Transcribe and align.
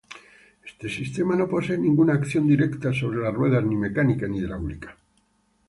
Este 0.65 0.89
sistema 0.89 1.35
no 1.35 1.47
posee 1.47 1.77
ninguna 1.77 2.13
acción 2.13 2.47
directa 2.47 2.91
sobre 2.91 3.19
las 3.21 3.35
ruedas, 3.35 3.63
ni 3.63 3.75
mecánica 3.75 4.27
ni 4.27 4.39
hidráulica. 4.39 4.97